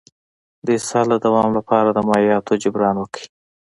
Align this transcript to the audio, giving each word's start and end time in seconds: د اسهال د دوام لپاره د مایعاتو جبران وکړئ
د 0.65 0.67
اسهال 0.77 1.07
د 1.11 1.15
دوام 1.25 1.49
لپاره 1.57 1.89
د 1.91 1.97
مایعاتو 2.09 2.59
جبران 2.63 2.95
وکړئ 2.99 3.25